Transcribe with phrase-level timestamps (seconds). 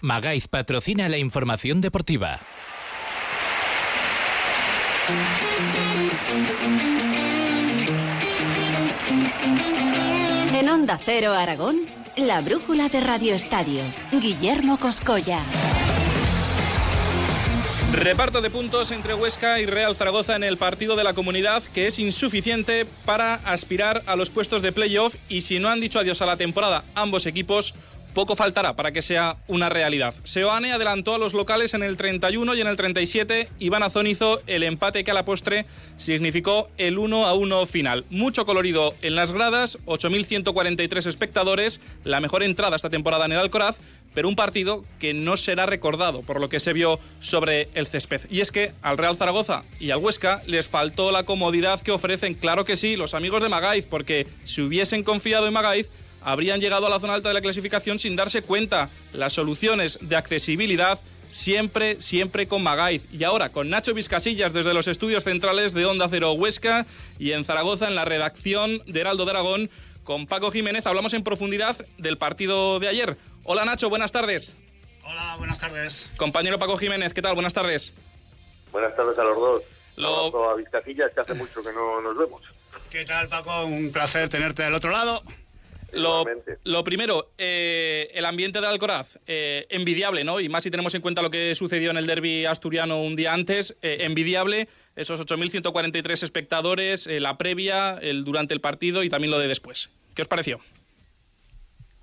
[0.00, 2.40] Magaiz patrocina la información deportiva.
[10.54, 11.76] En Onda Cero Aragón,
[12.16, 13.80] la brújula de Radio Estadio.
[14.12, 15.40] Guillermo Coscolla.
[17.92, 21.86] Reparto de puntos entre Huesca y Real Zaragoza en el partido de la comunidad que
[21.86, 26.20] es insuficiente para aspirar a los puestos de playoff y si no han dicho adiós
[26.20, 27.74] a la temporada ambos equipos,
[28.18, 30.12] poco faltará para que sea una realidad.
[30.24, 33.48] Seoane adelantó a los locales en el 31 y en el 37.
[33.60, 35.66] Iván Azón hizo el empate que a la postre
[35.98, 38.06] significó el 1 a 1 final.
[38.10, 43.78] Mucho colorido en las gradas, 8.143 espectadores, la mejor entrada esta temporada en el Alcoraz,
[44.14, 48.22] pero un partido que no será recordado por lo que se vio sobre el césped.
[48.30, 52.34] Y es que al Real Zaragoza y al Huesca les faltó la comodidad que ofrecen,
[52.34, 55.88] claro que sí, los amigos de Magaiz, porque si hubiesen confiado en Magaiz,
[56.30, 58.90] habrían llegado a la zona alta de la clasificación sin darse cuenta.
[59.14, 63.08] Las soluciones de accesibilidad siempre, siempre con Magaiz.
[63.12, 66.84] Y ahora con Nacho Vizcasillas desde los estudios centrales de Onda Cero Huesca
[67.18, 69.70] y en Zaragoza en la redacción de Heraldo de Aragón
[70.04, 70.86] con Paco Jiménez.
[70.86, 73.16] Hablamos en profundidad del partido de ayer.
[73.44, 74.54] Hola Nacho, buenas tardes.
[75.04, 76.10] Hola, buenas tardes.
[76.18, 77.34] Compañero Paco Jiménez, ¿qué tal?
[77.34, 77.94] Buenas tardes.
[78.70, 79.62] Buenas tardes a los dos.
[79.96, 80.50] Lo...
[80.50, 82.42] A Vizcasillas, que hace mucho que no nos vemos.
[82.90, 83.64] ¿Qué tal, Paco?
[83.64, 85.22] Un placer tenerte del otro lado.
[85.92, 86.24] Lo,
[86.64, 90.38] lo, primero, eh, el ambiente del Alcoraz, eh, envidiable, ¿no?
[90.38, 93.32] Y más si tenemos en cuenta lo que sucedió en el derby asturiano un día
[93.32, 99.38] antes, eh, envidiable, esos 8.143 espectadores, la previa, el durante el partido y también lo
[99.38, 99.90] de después.
[100.14, 100.60] ¿Qué os pareció?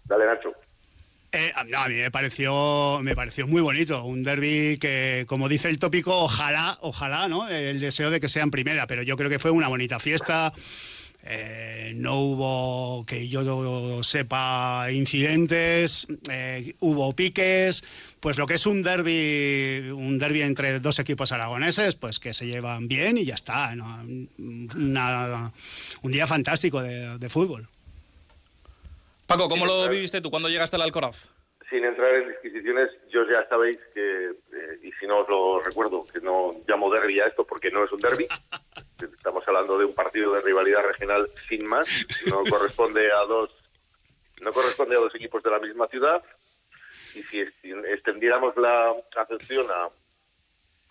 [0.05, 0.53] Dale, Nacho.
[1.67, 5.77] no, a mí me pareció, me pareció muy bonito, un derby que, como dice el
[5.77, 7.47] tópico, ojalá, ojalá, ¿no?
[7.49, 10.53] El deseo de que sea en primera, pero yo creo que fue una bonita fiesta.
[11.27, 17.83] Eh, no hubo, que yo sepa, incidentes, eh, hubo piques,
[18.19, 22.45] pues lo que es un derby, un derby entre dos equipos aragoneses, pues que se
[22.45, 23.73] llevan bien y ya está.
[23.75, 24.29] un
[26.03, 27.67] día fantástico de, fútbol.
[29.25, 31.29] Paco, ¿cómo lo viviste tú cuando llegaste al Alcoraz?
[31.69, 36.05] Sin entrar en disquisiciones, yo ya sabéis que, eh, y si no os lo recuerdo,
[36.05, 38.27] que no llamo derby a esto porque no es un derby.
[39.01, 42.05] Estamos hablando de un partido de rivalidad regional sin más.
[42.27, 43.51] No corresponde a dos,
[44.41, 46.23] no corresponde a dos equipos de la misma ciudad.
[47.15, 49.89] Y si extendiéramos la atención a,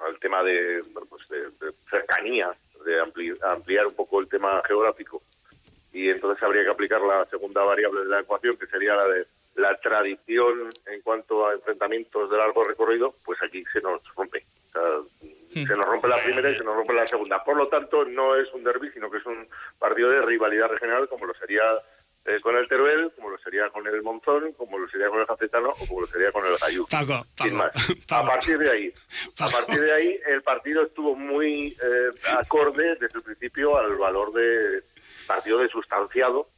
[0.04, 2.50] al tema de, pues de, cercanía,
[2.84, 3.00] de
[3.42, 5.22] ampliar un poco el tema geográfico,
[5.92, 9.26] y entonces habría que aplicar la segunda variable de la ecuación, que sería la de
[9.56, 14.44] la tradición en cuanto a enfrentamientos de largo recorrido, pues aquí se nos rompe.
[15.54, 15.66] Hmm.
[15.66, 17.42] se nos rompe la primera y se nos rompe la segunda.
[17.44, 19.46] Por lo tanto, no es un derby, sino que es un
[19.78, 21.62] partido de rivalidad regional, como lo sería
[22.26, 25.26] eh, con el Teruel, como lo sería con el Monzón, como lo sería con el
[25.26, 26.86] Jacetano o como lo sería con el Gallú.
[27.40, 27.70] Sin más.
[28.10, 28.94] A partir de ahí,
[29.38, 34.32] a partir de ahí, el partido estuvo muy eh, acorde desde el principio al valor
[34.32, 34.82] de
[35.26, 36.48] partido de sustanciado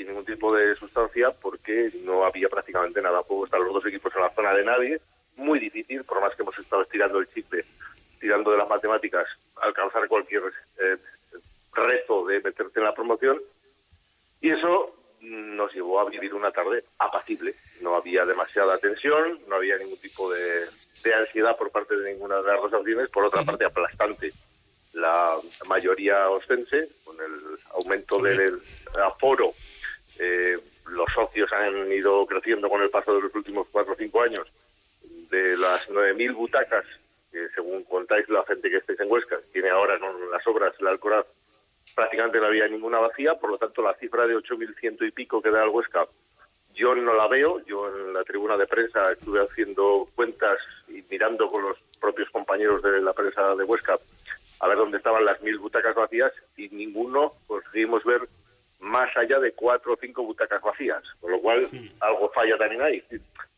[0.00, 3.22] sin ningún tipo de sustancia porque no había prácticamente nada.
[3.22, 5.00] Puedo estar los dos equipos en la zona de nadie.
[5.36, 7.66] Muy difícil, por más que hemos estado estirando el chicle,
[8.18, 10.42] tirando de las matemáticas, alcanzar cualquier
[10.78, 10.96] eh,
[11.74, 13.42] reto de meterte en la promoción.
[14.40, 17.54] Y eso nos llevó a vivir una tarde apacible.
[17.82, 20.64] No había demasiada tensión, no había ningún tipo de,
[21.14, 23.10] ansiedad por parte de ninguna de las dos opciones.
[23.10, 24.32] Por otra parte, aplastante
[24.94, 28.60] la mayoría ostense, con el aumento del
[29.04, 29.52] aforo
[30.20, 34.22] eh, los socios han ido creciendo con el paso de los últimos cuatro o cinco
[34.22, 34.46] años.
[35.30, 36.84] De las 9.000 butacas,
[37.30, 39.98] que según contáis la gente que estáis en Huesca, tiene ahora
[40.30, 41.26] las obras, el Alcoraz,
[41.94, 45.50] prácticamente no había ninguna vacía, por lo tanto la cifra de 8.100 y pico que
[45.50, 46.06] da el Huesca,
[46.74, 47.64] yo no la veo.
[47.66, 50.58] Yo en la tribuna de prensa estuve haciendo cuentas
[50.88, 53.98] y mirando con los propios compañeros de la prensa de Huesca
[54.60, 58.20] a ver dónde estaban las mil butacas vacías y ninguno conseguimos ver
[58.80, 61.66] más allá de cuatro o cinco butacas vacías, con lo cual
[62.00, 63.02] algo falla también ahí.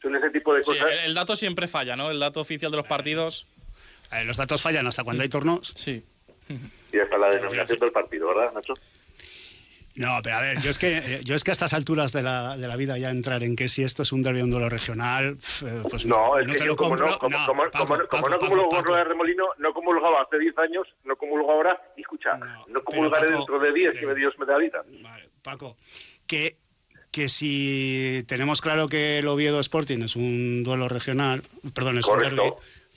[0.01, 0.89] Son ese tipo de cosas.
[1.05, 2.11] el dato siempre falla, ¿no?
[2.11, 3.47] El dato oficial de los partidos.
[4.13, 5.73] Eh, los datos fallan hasta cuando hay tornos.
[5.75, 6.05] Sí.
[6.93, 8.75] Y hasta la denominación del partido, ¿verdad, Nacho?
[9.95, 12.23] No, pero a ver, yo es que eh, yo es que a estas alturas de
[12.23, 14.71] la, de la vida ya entrar en que si esto es un derbi un duelo
[14.71, 15.37] regional,
[15.67, 19.49] eh, pues no, es que como No, como, no, como, como, no comulgo de Remolino,
[19.59, 22.39] no comulgaba hace 10 años, no comulgo ahora, y escucha,
[22.69, 24.83] no, comulgaré dentro de 10 que Dios me da vida.
[25.03, 25.77] Vale, Paco,
[26.27, 26.57] que
[27.11, 31.43] que si tenemos claro que el Oviedo Sporting es un duelo regional,
[31.75, 32.41] perdón, es un derbi,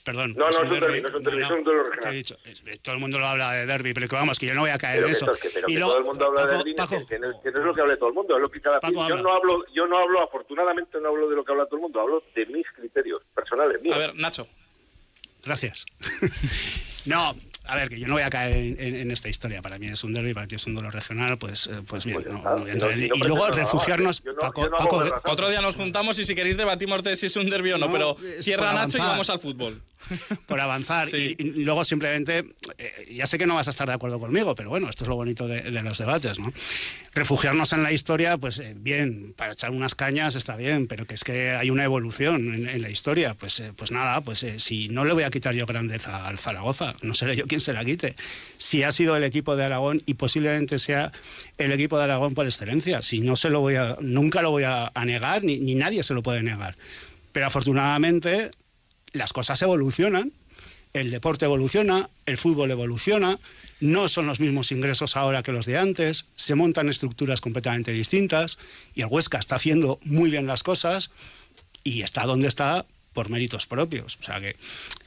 [0.06, 0.34] Perdón.
[0.38, 2.14] No, no, es un derby, no es un derby, es un duelo regional.
[2.14, 2.36] He dicho,
[2.80, 4.78] todo el mundo lo habla de derby, pero que vamos, que yo no voy a
[4.78, 5.26] caer en eso.
[5.34, 6.74] Que, pero y que todo el mundo habla de derby,
[7.08, 9.32] que, no, es lo que habla todo el mundo, es lo que cada yo no
[9.32, 12.22] hablo, yo no hablo, afortunadamente no hablo de lo que habla todo el mundo, hablo
[12.36, 13.94] de mis criterios personal es mío.
[13.94, 14.46] A ver, Nacho.
[15.44, 15.86] Gracias.
[17.06, 17.34] no,
[17.66, 19.62] a ver, que yo no voy a caer en, en, esta historia.
[19.62, 22.16] Para mí es un derby, para ti es un duelo regional, pues, eh, pues bien.
[22.22, 22.50] Pues ya no, está.
[22.50, 24.22] no voy a entrar en- Y no- y luego refugiarnos.
[24.40, 25.04] Paco, Paco.
[25.24, 27.86] Otro día nos juntamos y si queréis debatimos de si es un derbi o no,
[27.86, 29.80] No, pero cierra Nacho y vamos al fútbol.
[30.46, 31.08] por avanzar.
[31.08, 31.36] Sí.
[31.38, 32.44] Y, y luego simplemente,
[32.78, 35.08] eh, ya sé que no vas a estar de acuerdo conmigo, pero bueno, esto es
[35.08, 36.52] lo bonito de, de los debates, ¿no?
[37.14, 41.14] Refugiarnos en la historia, pues eh, bien, para echar unas cañas está bien, pero que
[41.14, 43.34] es que hay una evolución en, en la historia.
[43.34, 46.38] Pues, eh, pues nada, pues eh, si no le voy a quitar yo grandeza al
[46.38, 48.16] Zaragoza, no seré yo quien se la quite.
[48.58, 51.12] Si ha sido el equipo de Aragón y posiblemente sea
[51.58, 54.64] el equipo de Aragón por excelencia, si no se lo voy a, nunca lo voy
[54.64, 56.76] a, a negar, ni, ni nadie se lo puede negar.
[57.32, 58.50] Pero afortunadamente
[59.16, 60.32] las cosas evolucionan,
[60.92, 63.38] el deporte evoluciona, el fútbol evoluciona,
[63.80, 68.58] no son los mismos ingresos ahora que los de antes, se montan estructuras completamente distintas
[68.94, 71.10] y el Huesca está haciendo muy bien las cosas
[71.84, 74.18] y está donde está por méritos propios.
[74.20, 74.56] O sea que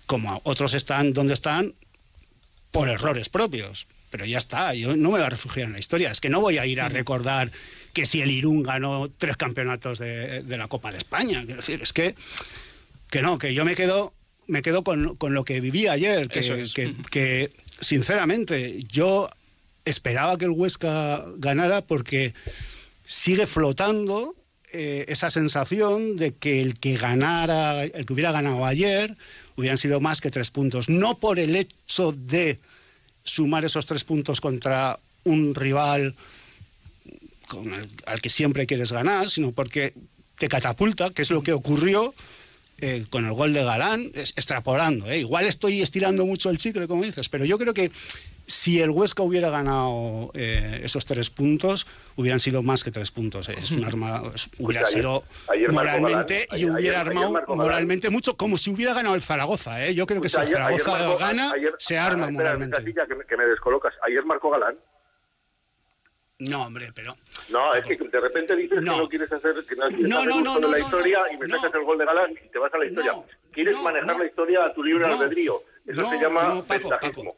[0.06, 1.74] como otros están donde están
[2.72, 3.88] por errores propios.
[4.12, 6.12] Pero ya está, yo no me voy a refugiar en la historia.
[6.12, 7.52] Es que no voy a ir a recordar
[7.94, 11.44] que si el Irún ganó tres campeonatos de, de la Copa de España.
[11.46, 12.16] Quiero decir, es que
[13.10, 14.14] que no, que yo me quedo,
[14.48, 16.74] me quedo con, con lo que viví ayer, que, Eso es.
[16.74, 19.30] que, que, sinceramente yo
[19.86, 22.34] esperaba que el Huesca ganara porque
[23.06, 24.36] sigue flotando
[24.72, 29.16] eh, esa sensación de que el que ganara, el que hubiera ganado ayer,
[29.56, 30.90] hubieran sido más que tres puntos.
[30.90, 32.60] No por el hecho de
[33.24, 36.16] sumar esos tres puntos contra un rival
[37.48, 39.94] con el- al que siempre quieres ganar, sino porque
[40.38, 42.14] te catapulta, que es lo que ocurrió
[42.82, 45.10] eh, con el gol de Galán, es- extrapolando.
[45.10, 45.20] ¿eh?
[45.20, 47.92] Igual estoy estirando mucho el chicle, como dices, pero yo creo que
[48.46, 51.86] si el Huesca hubiera ganado eh, esos tres puntos,
[52.16, 53.48] hubieran sido más que tres puntos.
[53.50, 53.56] ¿eh?
[53.62, 58.36] Es un arma, es- hubiera sido ayer moralmente Galán, y ayer- hubiera armado moralmente mucho,
[58.38, 59.86] como si hubiera ganado el Zaragoza.
[59.86, 59.94] ¿eh?
[59.94, 62.78] Yo creo que si el Zaragoza gana, se arma Ah, espera, moralmente.
[62.78, 63.94] Casilla, que, me, que me descolocas.
[64.08, 64.76] Ayer marcó Galán.
[66.40, 67.18] No, hombre, pero...
[67.50, 68.94] No, es que de repente dices No.
[68.94, 71.74] que no quieres hacer, que no quieres No, no, no, la historia y me sacas
[71.74, 73.14] el gol de Galán y te vas a la historia.
[73.52, 75.62] Quieres manejar la historia a tu libre albedrío.
[75.86, 76.90] Eso se llama no, Paco.
[76.90, 77.38] Paco.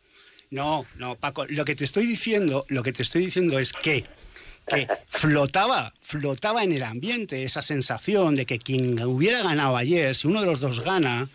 [0.51, 4.05] No, no, Paco, lo que te estoy diciendo, lo que te estoy diciendo es que,
[4.67, 10.27] que flotaba, flotaba en el ambiente esa sensación de que quien hubiera ganado ayer, si
[10.27, 11.27] uno de los dos gana,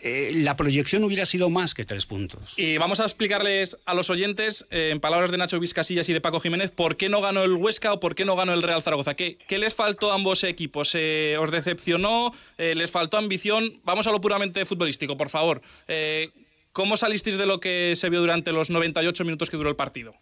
[0.00, 2.54] eh, la proyección hubiera sido más que tres puntos.
[2.56, 6.20] Y vamos a explicarles a los oyentes, eh, en palabras de Nacho Vizcasillas y de
[6.20, 8.82] Paco Jiménez, por qué no ganó el Huesca o por qué no ganó el Real
[8.82, 9.14] Zaragoza.
[9.14, 10.94] ¿Qué, qué les faltó a ambos equipos?
[10.94, 12.32] Eh, ¿Os decepcionó?
[12.56, 13.80] Eh, ¿Les faltó ambición?
[13.84, 15.60] Vamos a lo puramente futbolístico, por favor.
[15.86, 16.30] Eh,
[16.72, 20.14] ¿Cómo salisteis de lo que se vio durante los 98 minutos que duró el partido?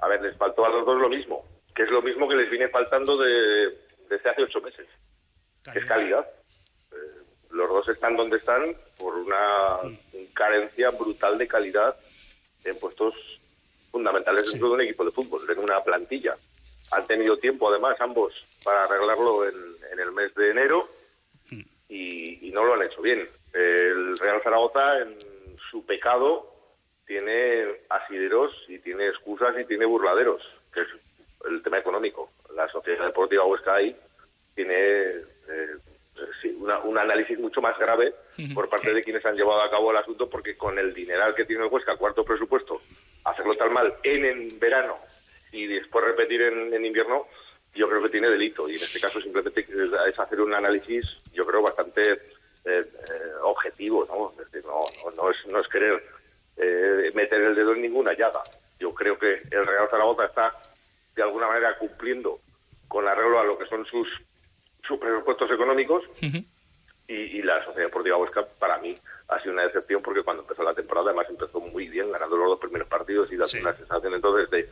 [0.00, 2.50] A ver, les faltó a los dos lo mismo, que es lo mismo que les
[2.50, 3.68] viene faltando de,
[4.10, 4.86] desde hace ocho meses,
[5.72, 6.26] que es calidad.
[6.92, 6.96] Eh,
[7.50, 9.78] los dos están donde están por una
[10.32, 11.96] carencia brutal de calidad
[12.64, 13.14] en puestos
[13.90, 16.36] fundamentales dentro de un equipo de fútbol, en una plantilla.
[16.92, 18.32] Han tenido tiempo, además, ambos,
[18.64, 19.54] para arreglarlo en,
[19.92, 20.88] en el mes de enero
[21.88, 23.28] y, y no lo han hecho bien.
[23.52, 25.16] El Real Zaragoza, en
[25.70, 26.52] su pecado,
[27.06, 30.42] tiene asideros y tiene excusas y tiene burladeros,
[30.72, 30.88] que es
[31.48, 32.30] el tema económico.
[32.54, 33.94] La Sociedad Deportiva Huesca ahí
[34.54, 35.76] tiene eh,
[36.84, 38.14] un análisis mucho más grave
[38.54, 41.44] por parte de quienes han llevado a cabo el asunto, porque con el dineral que
[41.44, 42.80] tiene el Huesca, cuarto presupuesto,
[43.24, 44.96] hacerlo tan mal en, en verano
[45.52, 47.26] y después repetir en, en invierno,
[47.74, 48.68] yo creo que tiene delito.
[48.68, 52.18] Y en este caso simplemente es, hacer un análisis, yo creo, bastante eh,
[52.64, 52.84] eh,
[53.42, 54.06] objetivo.
[54.08, 54.30] ¿no?
[54.32, 56.02] Es decir, no, no, no es, no es querer
[56.56, 58.42] eh, meter el dedo en ninguna llaga.
[58.78, 60.52] Yo creo que el Real Zaragoza está
[61.14, 62.40] de alguna manera cumpliendo
[62.88, 64.08] con arreglo a lo que son sus,
[64.86, 66.04] sus presupuestos económicos
[67.08, 70.62] y, y la Sociedad Deportiva Huesca para mí ha sido una decepción porque cuando empezó
[70.62, 73.58] la temporada además empezó muy bien ganando los dos primeros partidos y dando Sí.
[73.60, 74.68] una sensación entonces de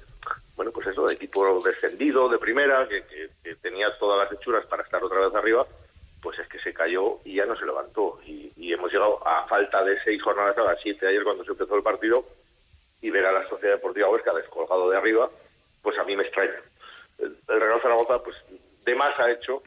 [0.56, 4.64] bueno pues eso de equipo descendido de primera que, que- que tenía todas las hechuras
[4.66, 5.66] para estar otra vez arriba
[6.22, 9.46] pues es que se cayó y ya no se levantó y, y hemos llegado a
[9.48, 12.24] falta de seis jornadas a las siete ayer cuando se empezó el partido
[13.00, 15.28] y ver a la Sociedad Deportiva Huesca descolgado de arriba,
[15.82, 16.54] pues a mí me extraña.
[17.18, 18.36] El, el Real Zaragoza, pues
[18.84, 19.60] de más ha hecho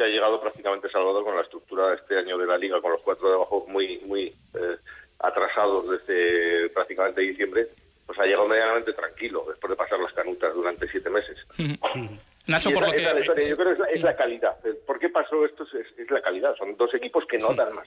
[0.00, 2.92] que ha llegado prácticamente salvado con la estructura de este año de la Liga, con
[2.92, 4.76] los cuatro de abajo muy muy eh,
[5.18, 7.66] atrasados desde prácticamente diciembre,
[8.06, 11.36] pues ha llegado medianamente tranquilo después de pasar las canutas durante siete meses.
[12.46, 13.02] Nacho, por lo que...
[13.02, 14.56] yo creo que es la, calidad.
[14.86, 15.64] ¿Por qué pasó esto?
[15.64, 16.56] Es, es la calidad.
[16.56, 17.86] Son dos equipos que no dan más.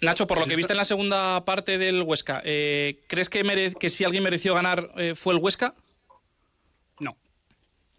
[0.00, 3.74] Nacho, por lo que viste en la segunda parte del Huesca, eh, ¿crees que, mere-
[3.78, 5.74] que si alguien mereció ganar eh, fue el Huesca?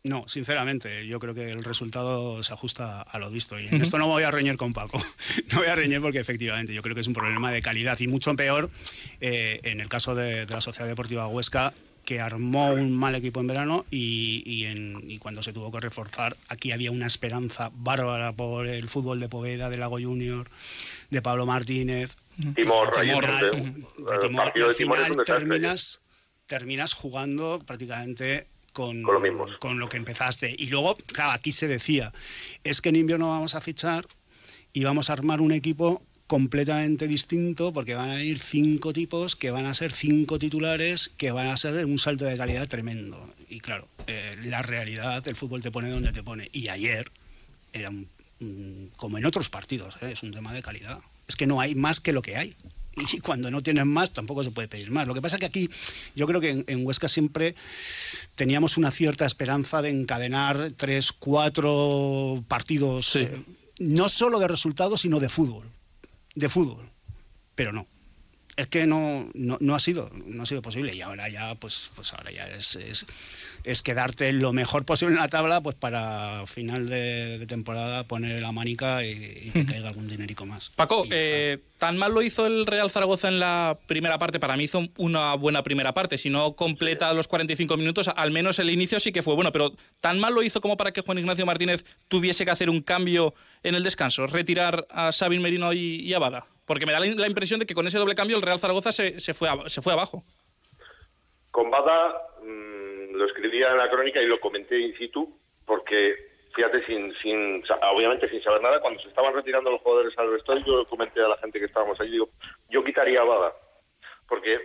[0.03, 0.27] No.
[0.27, 3.59] Sinceramente, yo creo que el resultado se ajusta a lo visto.
[3.59, 5.01] Y en esto no voy a reñir con Paco.
[5.51, 8.07] No voy a reñir porque efectivamente yo creo que es un problema de calidad y
[8.07, 8.69] mucho peor
[9.19, 11.73] eh, en el caso de, de la Sociedad Deportiva Huesca
[12.05, 15.79] que armó un mal equipo en verano y, y, en, y, cuando se tuvo que
[15.79, 20.49] reforzar, aquí había una esperanza bárbara por el fútbol de Poveda, de Lago Junior,
[21.09, 22.17] de Pablo Martínez.
[22.55, 26.01] Timor, Timor, final, de, de Timor, y al final terminas,
[26.47, 30.55] terminas jugando prácticamente con, con, lo con, lo que empezaste.
[30.57, 32.13] Y luego, claro, aquí se decía,
[32.63, 34.07] es que en invierno vamos a fichar
[34.73, 39.51] y vamos a armar un equipo completamente distinto porque van a ir cinco tipos que
[39.51, 43.21] van a ser cinco titulares que van a ser un salto de calidad tremendo.
[43.49, 46.49] Y claro, eh, la realidad, el fútbol te pone donde te pone.
[46.53, 47.11] Y ayer
[47.73, 48.07] era un,
[48.39, 50.11] un, como en otros partidos, ¿eh?
[50.13, 50.99] es un tema de calidad.
[51.27, 52.55] Es que no hay más que lo que hay.
[52.97, 55.07] Y cuando no tienes más, tampoco se puede pedir más.
[55.07, 55.69] Lo que pasa es que aquí,
[56.15, 57.55] yo creo que en, en Huesca siempre
[58.35, 63.19] teníamos una cierta esperanza de encadenar tres, cuatro partidos, Sí.
[63.19, 63.41] eh,
[63.79, 65.65] no solo de resultados, sino de fútbol
[66.33, 66.89] de fútbol,
[67.55, 67.87] pero no.
[68.55, 71.89] Es que no, no, no, ha sido, no ha sido posible y ahora ya, pues,
[71.95, 73.05] pues ahora ya es, es,
[73.63, 78.41] es quedarte lo mejor posible en la tabla, pues para final de, de temporada poner
[78.41, 80.69] la manica y, y que caiga algún dinerico más.
[80.75, 84.39] Paco, eh, tan mal lo hizo el Real Zaragoza en la primera parte.
[84.39, 86.17] Para mí hizo una buena primera parte.
[86.17, 89.51] Si no completa los 45 minutos, al menos el inicio sí que fue bueno.
[89.51, 92.81] Pero tan mal lo hizo como para que Juan Ignacio Martínez tuviese que hacer un
[92.81, 96.45] cambio en el descanso, retirar a Sabin Merino y, y a Bada.
[96.71, 99.19] Porque me da la, impresión de que con ese doble cambio el Real Zaragoza se,
[99.19, 100.23] se, fue, a, se fue abajo.
[101.51, 106.15] Con Bada mmm, lo escribía en la crónica y lo comenté in situ, porque
[106.55, 107.61] fíjate, sin, sin,
[107.93, 111.27] obviamente sin saber nada, cuando se estaban retirando los jugadores al vestuario, yo comenté a
[111.27, 112.29] la gente que estábamos allí, digo,
[112.69, 113.51] yo quitaría a Bada,
[114.29, 114.57] porque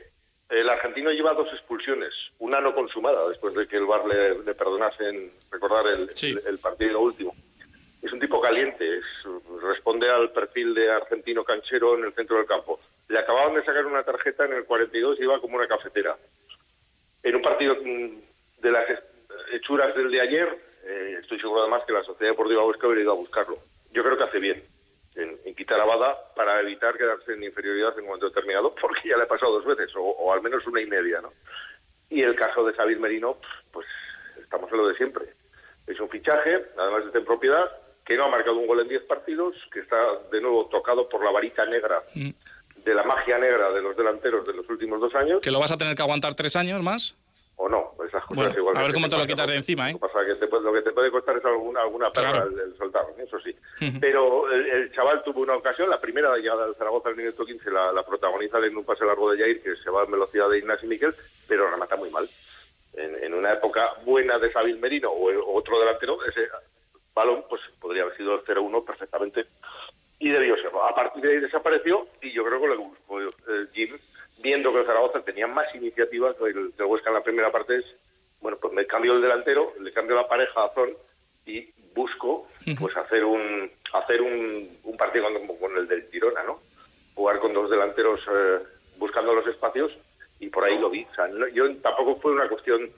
[0.50, 4.54] el argentino lleva dos expulsiones, una no consumada, después de que el VAR le, le
[4.54, 6.30] perdonase en recordar el, sí.
[6.30, 7.34] el, el partido último
[8.02, 9.04] es un tipo caliente, es,
[9.62, 12.78] responde al perfil de argentino canchero en el centro del campo.
[13.08, 16.16] Le acababan de sacar una tarjeta en el 42 y iba como una cafetera.
[17.22, 18.84] En un partido de las
[19.52, 23.12] hechuras del de ayer, eh, estoy seguro además que la Sociedad Deportiva Huesca hubiera ido
[23.12, 23.58] a buscarlo.
[23.92, 24.62] Yo creo que hace bien
[25.16, 29.08] en, en, quitar a Bada para evitar quedarse en inferioridad en un momento determinado, porque
[29.08, 31.32] ya le ha pasado dos veces, o, al menos una y media, ¿no?
[32.08, 33.38] Y el caso de Xavier Merino,
[33.72, 33.86] pues
[34.40, 35.26] estamos en lo de siempre.
[35.88, 37.68] Es un fichaje, además de en propiedad,
[38.06, 39.96] que no ha marcado un gol en 10 partidos, que está
[40.30, 42.30] de nuevo tocado por la varita negra mm.
[42.84, 45.40] de la magia negra de los delanteros de los últimos dos años.
[45.42, 47.16] ¿Que lo vas a tener que aguantar tres años más?
[47.58, 48.76] O no, esas cosas bueno, igual.
[48.76, 49.94] A ver cómo te lo quitas de encima, ¿eh?
[49.94, 52.32] Lo que, pasa que te puede, lo que te puede costar es alguna, alguna perra
[52.32, 52.50] Claro.
[52.50, 53.56] el, el soltar, eso sí.
[53.98, 57.70] Pero el, el, chaval tuvo una ocasión, la primera llegada del Zaragoza al minuto 15
[57.70, 60.58] la, la protagoniza en un pase largo de Jair, que se va a velocidad de
[60.58, 61.14] Ignacio Miquel,
[61.48, 62.28] pero remata muy mal.
[62.92, 66.48] En, en una época buena de Sabil Merino o, o otro delantero, ese
[67.16, 69.46] balón pues podría haber sido el 0-1 perfectamente
[70.20, 70.84] y debió serlo.
[70.84, 73.98] A partir de ahí desapareció y yo creo que le gustó eh, Jim,
[74.38, 77.84] viendo que el Zaragoza tenía más iniciativas del, del Huesca en la primera parte, es,
[78.40, 80.90] bueno, pues me cambio el delantero, le cambio la pareja a Zon
[81.46, 86.60] y busco pues hacer un hacer un, un partido con, con, el del Girona, ¿no?
[87.14, 88.58] Jugar con dos delanteros eh,
[88.98, 89.96] buscando los espacios
[90.38, 91.04] y por ahí lo vi.
[91.04, 92.90] O sea, no, yo tampoco fue una cuestión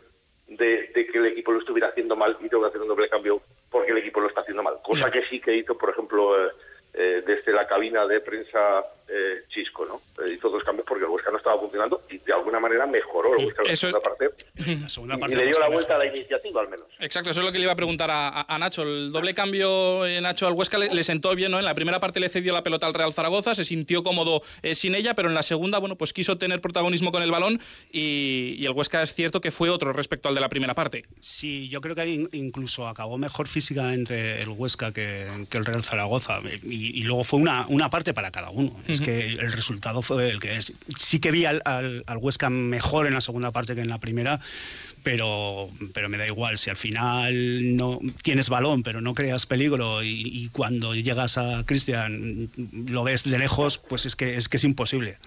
[0.48, 3.08] de, de, que el equipo lo estuviera haciendo mal y tengo que hacer un doble
[3.08, 4.78] cambio porque el equipo lo está haciendo mal.
[4.82, 6.50] Cosa que sí que hizo, por ejemplo, eh,
[6.94, 10.00] eh, desde la cabina de prensa eh, Chisco, ¿no?
[10.26, 13.46] hizo dos cambios porque el Huesca no estaba funcionando y de alguna manera mejoró el
[13.46, 14.30] Huesca en la segunda parte.
[14.56, 16.86] La segunda parte y le dio la vuelta a la iniciativa, al menos.
[16.98, 18.82] Exacto, eso es lo que le iba a preguntar a, Nacho.
[18.82, 21.58] El doble cambio, eh, Nacho, al Huesca le, le, sentó bien, ¿no?
[21.58, 24.74] En la primera parte le cedió la pelota al Real Zaragoza, se sintió cómodo eh,
[24.74, 27.60] sin ella, pero en la segunda, bueno, pues quiso tener protagonismo con el balón
[27.92, 31.04] y, y, el Huesca es cierto que fue otro respecto al de la primera parte.
[31.20, 35.84] Sí, yo creo que ahí incluso acabó mejor físicamente el Huesca que, que el Real
[35.84, 38.72] Zaragoza y, y, luego fue una, una parte para cada uno.
[39.00, 39.06] Uh -huh.
[39.06, 40.72] Que el resultado fue el que es.
[40.98, 43.98] Sí que vi al, al, al Huesca mejor en la segunda parte que en la
[43.98, 44.40] primera,
[45.02, 46.58] pero, pero me da igual.
[46.58, 51.64] Si al final no tienes balón, pero no creas peligro y, y cuando llegas a
[51.64, 52.50] Cristian
[52.88, 55.18] lo ves de lejos, pues es que es, que es imposible.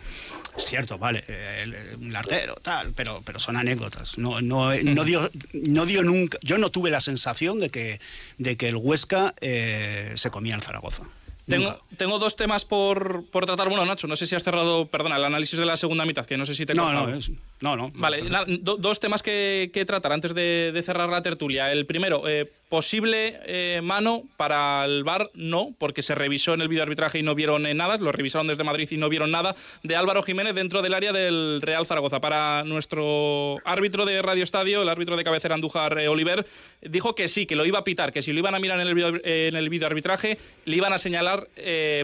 [0.58, 1.24] Es cierto, vale,
[1.64, 4.18] el, el arquero, tal, pero, pero son anécdotas.
[4.18, 6.38] No, no, no, dio, no dio nunca.
[6.42, 8.02] Yo no tuve la sensación de que,
[8.38, 11.04] de que el Huesca eh, se comía en Zaragoza.
[11.52, 13.70] Tengo, tengo, dos temas por, por, tratar.
[13.70, 16.38] Bueno, Nacho, no sé si has cerrado, perdona, el análisis de la segunda mitad, que
[16.38, 17.30] no sé si te he No, no, es,
[17.62, 17.92] no, no.
[17.96, 21.72] Vale, no, na, do, dos temas que, que, tratar antes de, de, cerrar la tertulia.
[21.72, 26.70] El primero, eh, Posible eh, mano para el VAR, no, porque se revisó en el
[26.70, 29.98] videoarbitraje y no vieron eh, nada, lo revisaron desde Madrid y no vieron nada, de
[29.98, 32.22] Álvaro Jiménez dentro del área del Real Zaragoza.
[32.22, 36.48] Para nuestro árbitro de Radio Estadio, el árbitro de cabecera Andújar Oliver,
[36.82, 38.88] dijo que sí, que lo iba a pitar, que si lo iban a mirar en
[38.88, 41.50] el, video, en el videoarbitraje, le iban a señalar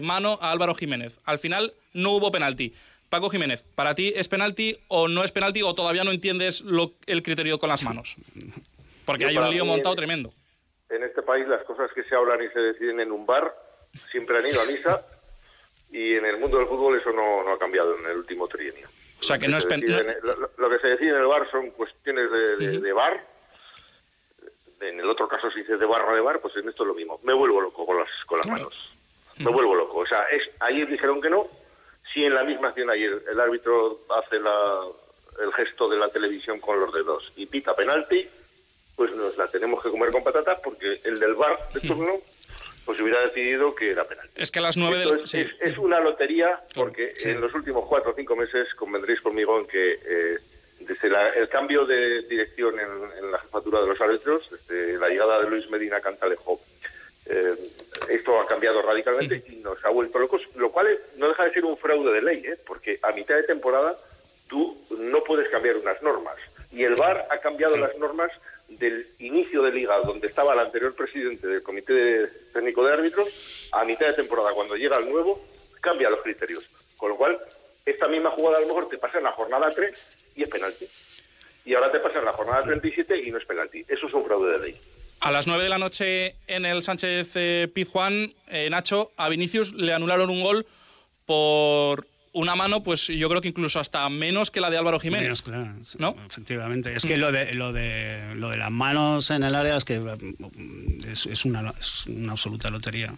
[0.02, 1.18] mano a Álvaro Jiménez.
[1.24, 2.74] Al final no hubo penalti.
[3.08, 6.94] Paco Jiménez, ¿para ti es penalti o no es penalti o todavía no entiendes lo,
[7.06, 8.16] el criterio con las manos?
[9.04, 10.32] Porque hay un lío montado tremendo
[10.90, 13.54] en este país las cosas que se hablan y se deciden en un bar
[14.10, 15.02] siempre han ido a misa
[15.90, 18.88] y en el mundo del fútbol eso no, ha cambiado en el último trienio.
[19.20, 22.92] O sea, que, no es lo, que se decide en el bar son cuestiones de,
[22.92, 23.24] bar.
[24.80, 26.94] En el otro caso, si dices de barra de bar, pues en esto es lo
[26.94, 27.18] mismo.
[27.24, 28.92] Me vuelvo loco con las, con las manos.
[29.38, 29.98] Me vuelvo loco.
[29.98, 31.48] O sea, es, ayer dijeron que no.
[32.12, 33.22] Si en la misma acción ayer.
[33.30, 34.80] El árbitro hace la,
[35.42, 38.28] el gesto de la televisión con los dedos y pita penalti,
[38.96, 42.14] pues nos la tenemos que comer con patatas porque el del bar de turno
[42.84, 44.28] pues hubiera decidido que era penal.
[44.34, 48.12] Es que a las nueve de es, es, una lotería porque en los últimos cuatro
[48.12, 50.38] o cinco meses convendréis conmigo en que eh,
[50.80, 55.50] desde el cambio de dirección en, la jefatura de los árbitros, desde la llegada de
[55.50, 56.60] Luis Medina Cantalejo,
[57.28, 57.54] eh,
[58.08, 61.64] esto ha cambiado radicalmente y nos ha vuelto locos, lo cual no deja de ser
[61.64, 62.58] un fraude de ley, ¿eh?
[62.66, 63.96] porque a mitad de temporada
[64.48, 66.36] tú no puedes cambiar unas normas.
[66.72, 68.30] Y el VAR ha cambiado las normas
[68.68, 73.84] del inicio de liga, donde estaba el anterior presidente del Comité Técnico de Árbitros, a
[73.84, 75.42] mitad de temporada, cuando llega el nuevo,
[75.80, 76.64] cambia los criterios.
[76.96, 77.38] Con lo cual,
[77.86, 79.94] esta misma jugada a lo mejor te pasa en la jornada 3
[80.36, 80.88] y es penalti.
[81.64, 83.84] Y ahora te pasa en la jornada 37 y no es penalti.
[83.88, 84.80] Eso es un fraude de ley.
[85.20, 89.74] A las 9 de la noche en el Sánchez eh, Pizjuán, eh, Nacho, a Vinicius
[89.74, 90.66] le anularon un gol
[91.26, 95.24] por una mano, pues yo creo que incluso hasta menos que la de Álvaro Jiménez.
[95.24, 95.74] Menos, claro.
[95.98, 96.16] ¿no?
[96.26, 96.94] Efectivamente.
[96.94, 99.98] Es que lo de, lo, de, lo de las manos en el área es que
[99.98, 101.72] mm, es, una,
[102.06, 103.12] una absoluta lotería.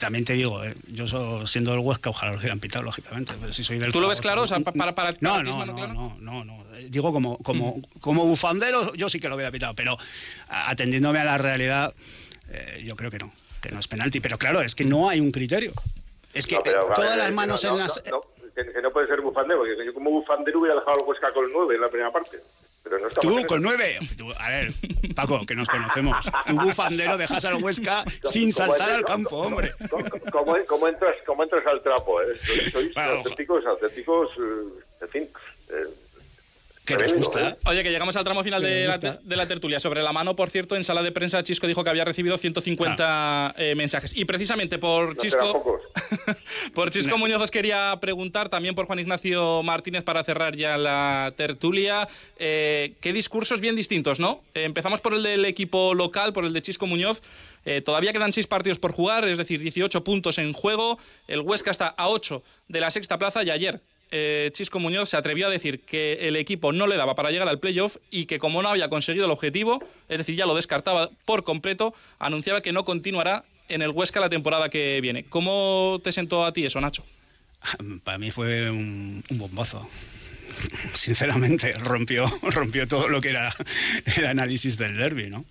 [0.00, 3.34] También te digo, eh, yo siendo del Huesca, ojalá lo hubieran pitado, lógicamente.
[3.40, 4.42] Pero si soy del ¿Tú lo ves claro?
[4.42, 9.08] O sea, para, para, no, no, no, no, no, Digo, como, como, como bufandero, yo
[9.08, 9.96] sí que lo hubiera pitado, pero
[10.48, 11.94] atendiéndome a la realidad,
[12.50, 14.20] eh, yo creo que no, que no es penalti.
[14.20, 15.72] Pero claro, es que no hay un criterio.
[16.34, 18.02] Es que todas las manos en las
[18.56, 21.74] que, no puede ser bufandero, porque yo como bufandero hubiera dejado el Huesca con 9
[21.74, 22.38] en la primera parte.
[22.88, 23.98] Pero no Tú con 9.
[24.38, 24.72] A ver,
[25.16, 26.16] Paco, que nos conocemos.
[26.46, 29.72] Tú bufandero dejas al Huesca sin saltar al campo, hombre.
[30.30, 32.22] ¿Cómo, entras, cómo entras al trapo?
[32.22, 32.26] Eh?
[32.70, 35.28] Sois, auténticos, auténticos, eh, en fin.
[35.70, 36.05] Eh,
[36.86, 37.50] que nos gusta.
[37.50, 37.56] ¿eh?
[37.64, 38.86] Oye, que llegamos al tramo final de
[39.36, 39.80] la, tertulia.
[39.80, 43.04] Sobre la mano, por cierto, en sala de prensa Chisco dijo que había recibido 150
[43.06, 43.54] ah.
[43.58, 44.12] eh, mensajes.
[44.16, 45.80] Y precisamente por Chisco,
[46.74, 51.34] por Chisco Muñoz os quería preguntar, también por Juan Ignacio Martínez para cerrar ya la
[51.36, 54.42] tertulia, eh, qué discursos bien distintos, ¿no?
[54.54, 57.20] empezamos por el del equipo local, por el de Chisco Muñoz.
[57.84, 60.98] todavía quedan seis partidos por jugar, es decir, 18 puntos en juego.
[61.26, 65.16] El Huesca está a 8 de la sexta plaza y ayer eh, Chisco Muñoz se
[65.16, 68.38] atrevió a decir que el equipo no le daba para llegar al playoff y que
[68.38, 72.72] como no había conseguido el objetivo, es decir, ya lo descartaba por completo, anunciaba que
[72.72, 75.24] no continuará en el Huesca la temporada que viene.
[75.24, 77.04] ¿Cómo te sentó a ti eso, Nacho?
[78.04, 79.88] Para mí fue un, bombazo.
[80.94, 83.54] Sinceramente, rompió, rompió todo lo que era
[84.16, 85.44] el análisis del derby, ¿no?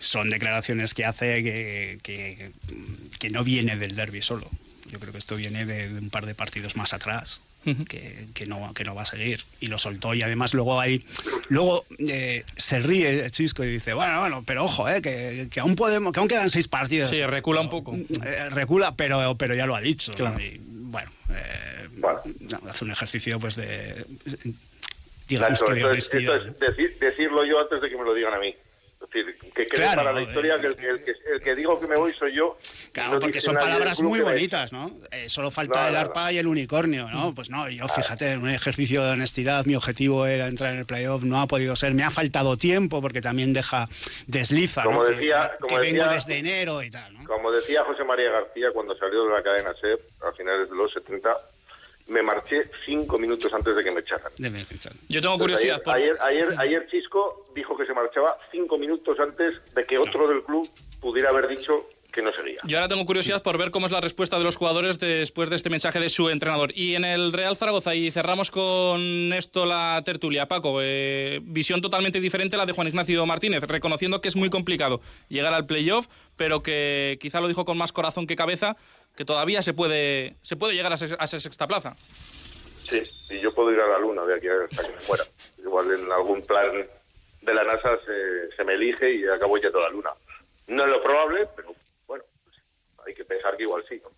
[0.00, 4.48] Son declaraciones que hace que no viene del derby solo
[4.88, 7.40] yo creo que esto viene de, un par de partidos más atrás.
[7.88, 9.44] que, no, que no va a seguir.
[9.60, 11.04] Y lo soltó y además luego hay...
[11.48, 15.74] Luego eh, se ríe Chisco y dice, bueno, bueno, pero ojo, eh, que, que, aún
[15.74, 17.10] podemos, que aún quedan seis partidos.
[17.10, 17.94] Sí, recula un poco.
[17.94, 20.12] Eh, recula, pero, pero ya lo ha dicho.
[20.38, 21.10] Y, bueno,
[22.68, 24.04] hace un ejercicio pues de...
[25.28, 26.40] Digamos que de honestidad.
[27.00, 28.54] decirlo yo antes de que me lo digan a mí
[29.12, 32.58] decir, que quede para la historia que, el, que, digo que me voy soy yo.
[32.92, 34.90] Claro, porque son palabras muy bonitas, ¿no?
[35.10, 37.34] Eh, solo falta el arpa y el unicornio, ¿no?
[37.34, 40.86] Pues no, yo fíjate, en un ejercicio de honestidad, mi objetivo era entrar en el
[40.86, 43.88] playoff, no ha podido ser, me ha faltado tiempo porque también deja,
[44.26, 45.04] desliza, como.
[45.04, 47.16] Decía, que, como vengo desde enero y tal.
[47.26, 50.92] Como decía José María García cuando salió de la cadena SEP a finales de los
[50.92, 51.34] 70,
[52.08, 54.32] me marché cinco minutos antes de que me echaran.
[55.08, 55.82] Yo tengo curiosidad.
[55.86, 60.42] Ayer, ayer, ayer, Chisco dijo que se marchaba cinco minutos antes de que otro del
[60.42, 60.68] club
[61.00, 62.60] pudiera haber dicho que no seguía.
[62.64, 65.56] Yo ahora tengo curiosidad por ver cómo es la respuesta de los jugadores después de
[65.56, 66.72] este mensaje de su entrenador.
[66.74, 72.18] Y en el Real Zaragoza, y cerramos con esto la tertulia, Paco, eh, visión totalmente
[72.18, 76.06] diferente a la de Juan Ignacio Martínez, reconociendo que es muy complicado llegar al playoff,
[76.36, 78.76] pero que quizá lo dijo con más corazón que cabeza,
[79.16, 81.96] que todavía se puede, se puede llegar a, esa sexta plaza.
[82.74, 83.00] Sí,
[83.30, 86.42] y yo puedo ir a la luna de aquí hasta que me Igual en algún
[86.42, 86.86] plan
[87.40, 87.98] de la NASA
[88.56, 90.10] se, me elige y acabo yendo a la luna.
[90.68, 91.74] No es lo probable, pero
[92.06, 92.56] bueno, pues
[93.06, 94.00] hay que pensar que igual sí.
[94.04, 94.10] ¿no?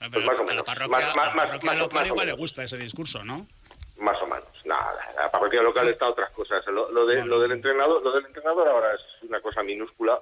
[0.00, 0.64] Ah, Pues más o a la menos.
[0.64, 3.46] parroquia, Más- a la parroquia más- local más o igual le gusta ese discurso, ¿no?
[3.98, 4.48] Más o menos.
[4.64, 6.64] Nada, la parroquia local está otras cosas.
[6.66, 10.20] Lo, lo de, lo del entrenador, lo del entrenador ahora es una cosa minúscula,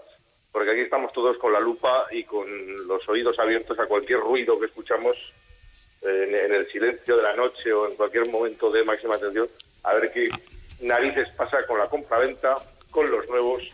[0.57, 2.47] porque aquí estamos todos con la lupa y con
[2.87, 5.15] los oídos abiertos a cualquier ruido que escuchamos
[6.01, 9.47] en, en el silencio de la noche o en cualquier momento de máxima atención,
[9.83, 10.31] a ver qué
[10.81, 12.57] narices pasa con la compraventa,
[12.91, 13.65] con los nuevos,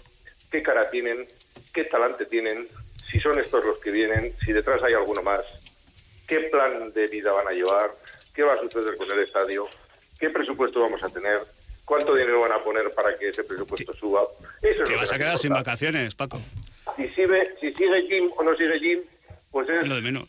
[0.50, 1.24] qué cara tienen,
[1.72, 2.66] qué talante tienen,
[3.08, 5.42] si son estos los que vienen, si detrás hay alguno más,
[6.26, 7.92] qué plan de vida van a llevar,
[8.34, 9.68] qué va a suceder con el estadio,
[10.18, 11.42] qué presupuesto vamos a tener,
[11.84, 14.22] cuánto dinero van a poner para que ese presupuesto suba.
[14.60, 15.70] Eso es Te vas a quedar sin importa.
[15.70, 16.40] vacaciones, Paco.
[16.96, 19.00] Si sigue, si sigue Jim o no sigue Jim,
[19.50, 20.28] pues es lo de menos.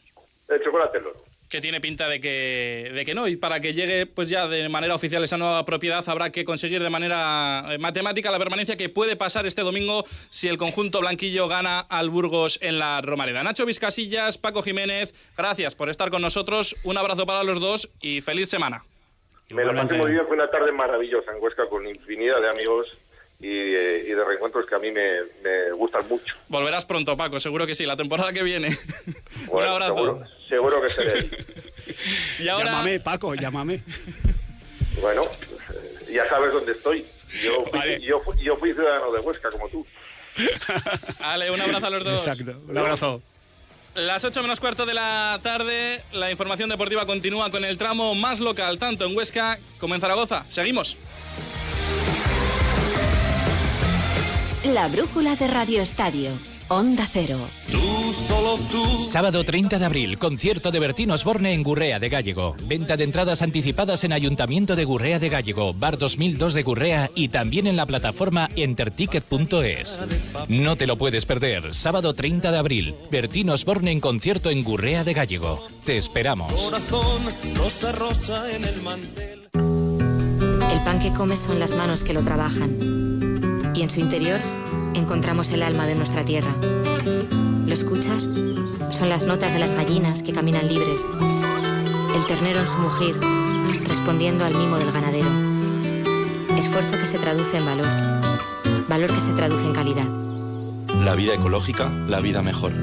[0.50, 1.24] el chocolate loro.
[1.50, 3.28] que tiene pinta de que, de que no.
[3.28, 6.82] Y para que llegue pues ya de manera oficial esa nueva propiedad habrá que conseguir
[6.82, 11.48] de manera eh, matemática la permanencia que puede pasar este domingo si el conjunto blanquillo
[11.48, 13.44] gana al Burgos en la Romareda.
[13.44, 16.76] Nacho Vizcasillas, Paco Jiménez, gracias por estar con nosotros.
[16.84, 18.84] Un abrazo para los dos y feliz semana.
[19.50, 22.98] Me lo pasé muy bien, fue una tarde maravillosa en Huesca con infinidad de amigos
[23.44, 25.04] y, eh, y de reencuentros que a mí me,
[25.44, 26.34] me gustan mucho.
[26.48, 28.70] Volverás pronto, Paco, seguro que sí, la temporada que viene.
[29.42, 29.96] Un Bueno, abrazo.
[29.96, 31.30] Seguro, seguro que seré.
[32.40, 33.82] Y ahora, Llámame, Paco, llámame.
[35.02, 37.06] Bueno, eh, ya sabes dónde estoy.
[37.44, 38.00] Yo fui, Vale.
[38.02, 39.86] yo, fui, yo fui ciudadano de Huesca como tú.
[41.20, 42.26] Ale, un abrazo a los dos.
[42.28, 42.60] Exacto.
[42.68, 43.22] Un abrazo.
[43.96, 48.40] Las 8 menos cuarto de la tarde, la información deportiva continúa con el tramo más
[48.40, 50.46] local, tanto en Huesca como en Zaragoza.
[50.50, 50.98] Seguimos.
[54.72, 56.32] La brújula de Radio Estadio.
[56.70, 57.38] Onda Cero.
[59.06, 62.56] Sábado 30 de abril, concierto de Bertín Osborne en Gurrea de Gallego.
[62.64, 67.28] Venta de entradas anticipadas en Ayuntamiento de Gurrea de Gallego, Bar 2002 de Gurrea y
[67.28, 70.00] también en la plataforma enterticket.es.
[70.48, 71.76] No te lo puedes perder.
[71.76, 75.68] Sábado 30 de abril, Bertín Osborne en concierto en Gurrea de Gallego.
[75.84, 76.54] Te esperamos.
[80.72, 83.03] El pan que comes son las manos que lo trabajan.
[83.76, 84.40] Y en su interior
[84.94, 86.54] encontramos el alma de nuestra tierra.
[87.66, 88.30] ¿Lo escuchas?
[88.92, 91.04] Son las notas de las gallinas que caminan libres.
[92.16, 93.16] El ternero en su mugir,
[93.88, 95.30] respondiendo al mimo del ganadero.
[96.56, 97.88] Esfuerzo que se traduce en valor.
[98.88, 100.08] Valor que se traduce en calidad.
[101.04, 102.74] La vida ecológica, la vida mejor.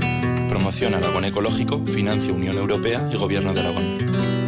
[0.49, 4.40] Promoción Aragón Ecológico, financia Unión Europea y Gobierno de Aragón.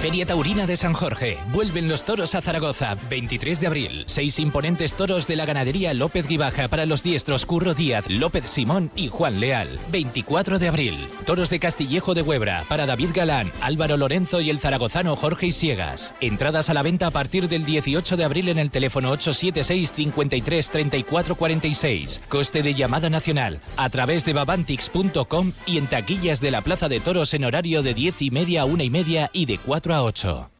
[0.00, 1.36] Feria Taurina de San Jorge.
[1.48, 2.96] Vuelven los toros a Zaragoza.
[3.10, 4.04] 23 de abril.
[4.06, 8.90] Seis imponentes toros de la ganadería López Guibaja para los diestros Curro Díaz, López Simón
[8.96, 9.78] y Juan Leal.
[9.92, 11.06] 24 de abril.
[11.26, 16.14] Toros de Castillejo de Huebra para David Galán, Álvaro Lorenzo y el zaragozano Jorge Isiegas.
[16.22, 20.70] Entradas a la venta a partir del 18 de abril en el teléfono 876 53
[20.70, 22.22] 34 46.
[22.26, 27.00] Coste de llamada nacional a través de babantix.com y en taquillas de la Plaza de
[27.00, 30.02] Toros en horario de 10 y media a 1 y media y de 4 a
[30.02, 30.24] 8.
[30.24, 30.59] Momento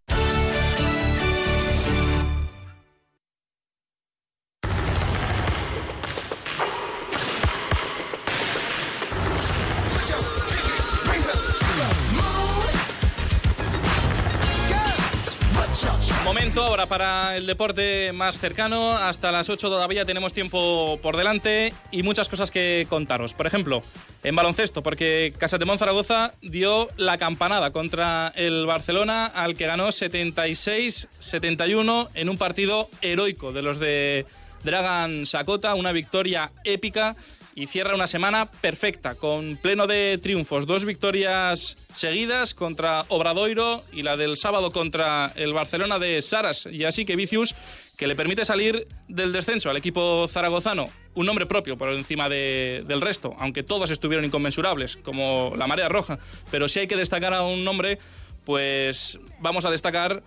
[16.87, 18.93] para el deporte más cercano.
[18.93, 23.35] Hasta las 8 todavía tenemos tiempo por delante y muchas cosas que contaros.
[23.35, 23.85] Por ejemplo,
[24.23, 32.09] en baloncesto, porque Casatemón Zaragoza dio la campanada contra el Barcelona, al que ganó 76-71
[32.15, 34.27] en un partido heroico de los de
[34.65, 37.15] Dragan Sakota, una victoria épica
[37.55, 40.67] y cierra una semana perfecta, con pleno de triunfos.
[40.67, 46.85] Dos victorias seguidas contra Obradoiro y la del sábado contra el Barcelona de Saras y
[46.85, 47.55] así que Vicius,
[47.99, 50.87] que le permite salir del descenso al equipo zaragozano.
[51.15, 55.89] Un nombre propio por encima de- del resto, aunque todos estuvieron inconmensurables, como la Marea
[55.89, 56.19] Roja.
[56.51, 57.99] Pero si hay que destacar a un nombre,
[58.47, 60.23] pues vamos a destacar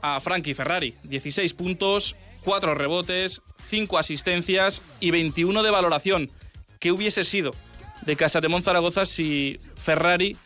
[0.00, 0.94] a Frankie Ferrari.
[1.02, 2.14] 16 puntos,
[2.44, 6.30] 4 rebotes, 5 asistencias y 21 de valoración.
[6.78, 7.52] ¿Qué hubiese sido
[8.02, 10.36] de Casatemón Zaragoza si Ferrari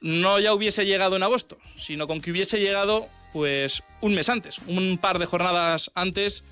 [0.00, 4.58] no ya hubiese llegado en agosto, sino con que hubiese llegado pues un mes antes,
[4.66, 6.44] un par de jornadas antes,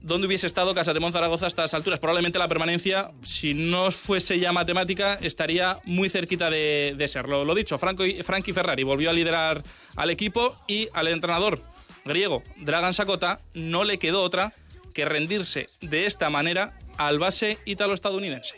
[0.00, 1.98] donde hubiese estado Casatemón Zaragoza a estas alturas.
[1.98, 7.44] Probablemente la permanencia, si no fuese ya matemática, estaría muy cerquita de, de serlo.
[7.44, 9.64] Lo dicho, Franco y, Frankie Ferrari volvió a liderar
[9.96, 11.60] al equipo y al entrenador
[12.04, 14.54] griego Dragan Sakota no le quedó otra
[14.94, 18.54] que rendirse de esta manera al base ítalo-estadounidense.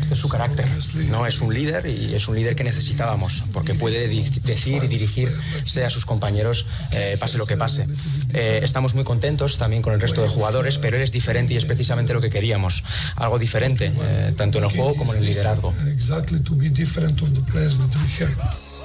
[0.00, 0.66] Este es su carácter.
[1.08, 5.84] No es un líder y es un líder que necesitábamos porque puede decir y dirigirse
[5.84, 7.86] a sus compañeros eh, pase lo que pase.
[8.32, 11.56] Eh, estamos muy contentos también con el resto de jugadores, pero él es diferente y
[11.56, 12.84] es precisamente lo que queríamos.
[13.16, 15.74] Algo diferente, eh, tanto en el juego como en el liderazgo.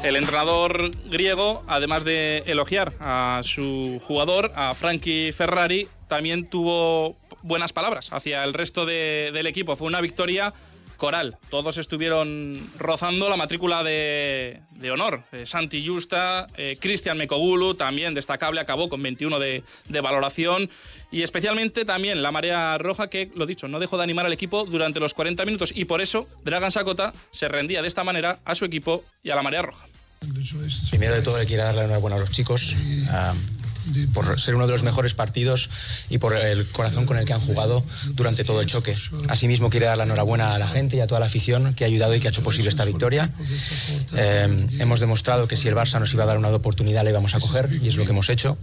[0.03, 7.71] El entrenador griego, además de elogiar a su jugador, a Frankie Ferrari, también tuvo buenas
[7.71, 9.77] palabras hacia el resto del equipo.
[9.77, 10.53] Fue una victoria
[10.97, 11.37] coral.
[11.49, 15.23] Todos estuvieron rozando la matrícula de, honor.
[15.31, 20.69] Eh, Santi Justa, eh, Cristian Mekogulu, también destacable, acabó con 21 de, de, valoración.
[21.11, 24.65] Y especialmente también la marea roja, que, lo dicho, no dejó de animar al equipo
[24.65, 25.71] durante los 40 minutos.
[25.75, 29.35] Y por eso Dragan Sakota se rendía de esta manera a su equipo y a
[29.35, 29.87] la marea roja.
[30.89, 32.75] Primero de todo le quiero darle enhorabuena a los chicos
[34.13, 35.69] por ser uno de los mejores partidos
[36.09, 38.93] y por el corazón con el que han jugado durante todo el choque.
[39.29, 41.87] Asimismo, quiere dar la enhorabuena a la gente y a toda la afición que ha
[41.87, 43.31] ayudado y que ha hecho posible esta victoria.
[44.13, 47.35] Eh, hemos demostrado que si el Barça nos iba a dar una oportunidad, la íbamos
[47.35, 48.57] a coger y es lo que hemos hecho.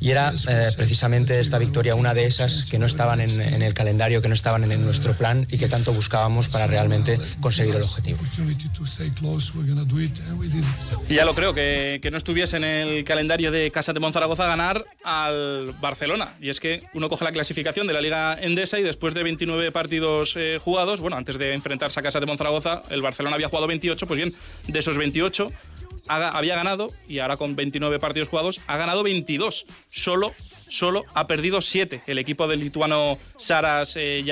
[0.00, 4.22] Y era eh, precisamente esta victoria una de esas que no estaban en, el calendario,
[4.22, 8.18] que no estaban en, nuestro plan y que tanto buscábamos para realmente conseguir el objetivo.
[11.08, 14.84] Ya lo creo, que, que no estuviese en el calendario de Casa de Monzaragoza ganar
[15.04, 16.34] al Barcelona.
[16.40, 19.70] Y es que uno coge la clasificación de la Liga Endesa y después de 29
[19.70, 23.68] partidos eh, jugados, bueno, antes de enfrentarse a Casa de Monzaragoza, el Barcelona había jugado
[23.68, 24.34] 28, pues bien,
[24.66, 25.52] de esos 28
[26.08, 29.66] había ganado, y ahora con 29 partidos jugados, ha ganado 22.
[29.88, 30.34] Solo
[30.70, 32.00] solo ha perdido siete.
[32.06, 34.24] El equipo del lituano Saras eh,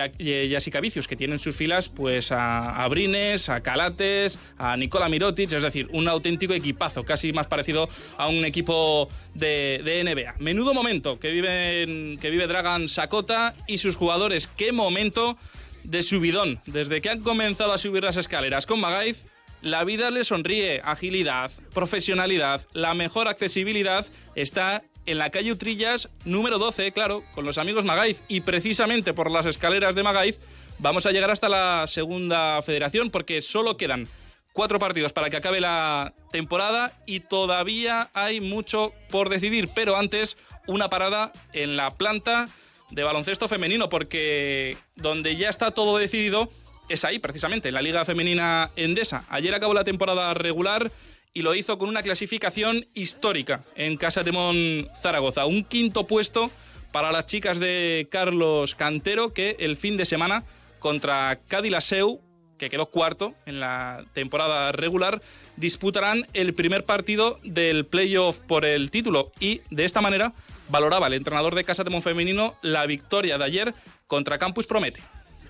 [0.51, 5.63] Jasicavicius, que tiene en sus filas pues a, Brines, a Calates, a Nicola Mirotic, es
[5.63, 10.35] decir, un auténtico equipazo, casi más parecido a un equipo de, NBA.
[10.39, 14.47] Menudo momento que, vive, que vive Dragan Sakota y sus jugadores.
[14.47, 15.37] Qué momento
[15.85, 16.61] de subidón.
[16.67, 19.27] Desde que han comenzado a subir las escaleras con Magaiz,
[19.61, 20.81] la vida le sonríe.
[20.85, 27.57] Agilidad, profesionalidad, la mejor accesibilidad está en la calle Utrillas número 12, claro, con los
[27.57, 28.23] amigos Magaiz.
[28.29, 30.39] Y precisamente por las escaleras de Magaiz
[30.79, 34.07] vamos a llegar hasta la segunda federación porque solo quedan
[34.53, 39.71] cuatro partidos para que acabe la temporada y todavía hay mucho por decidir.
[39.75, 42.47] Pero antes, una parada en la planta
[42.91, 46.51] de baloncesto femenino porque donde ya está todo decidido
[46.91, 49.25] es ahí, precisamente, en la Liga Femenina Endesa.
[49.29, 50.91] Ayer acabó la temporada regular
[51.33, 55.47] y lo hizo con una clasificación histórica en Casa de Mon Zaragoza.
[55.47, 56.51] Un quinto puesto
[56.93, 60.45] para las chicas de Carlos Cantero que el fin de semana
[60.79, 62.21] contra Cadilaseu,
[62.59, 65.23] que quedó cuarto en la temporada regular,
[65.57, 70.33] disputarán el primer partido del playoff por el título y de esta manera
[70.69, 73.75] valoraba el entrenador de Casa de Mon Femenino la victoria de ayer
[74.07, 75.01] contra Campus Promete.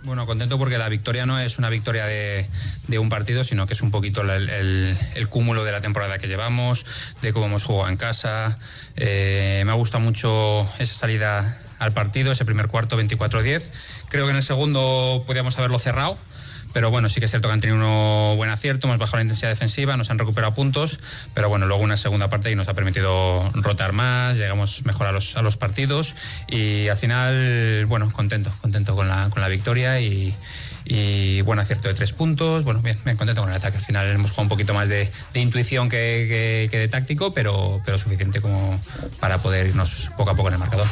[0.05, 2.47] Bueno, contento porque la victoria no es una victoria de,
[2.99, 4.97] un partido, sino que es un poquito el,
[5.29, 6.87] cúmulo de la temporada que llevamos,
[7.21, 8.59] de cómo hemos jugado en casa.
[8.97, 13.71] Eh, me ha gustado mucho esa salida al partido, ese primer cuarto 24-10.
[14.09, 16.17] Creo que en el segundo podíamos haberlo cerrado
[16.73, 19.23] pero bueno, sí que es cierto que han tenido un buen acierto, hemos bajado la
[19.23, 20.99] intensidad defensiva, nos han recuperado puntos,
[21.35, 25.13] pero bueno, luego una segunda parte y nos ha permitido rotar más, llegamos mejor a
[25.13, 26.15] los, a los partidos
[26.47, 30.35] y al final, bueno, contento, contento con la, con la victoria y,
[30.89, 32.65] y buen acierto de tres puntos.
[32.65, 33.77] Bueno, bien, bien contento con el ataque.
[33.77, 38.41] Al final hemos jugado un poquito más de, intuición que, de táctico, pero, pero suficiente
[38.41, 38.81] como
[39.21, 40.87] para poder irnos poco a poco en el marcador.